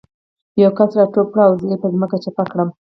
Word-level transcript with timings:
یو 0.61 0.71
کس 0.77 0.91
را 0.97 1.03
ټوپ 1.13 1.27
کړ 1.33 1.39
او 1.47 1.53
زه 1.59 1.65
یې 1.71 1.77
په 1.81 1.87
ځمکه 1.93 2.17
چپه 2.23 2.43
کړم 2.51 2.69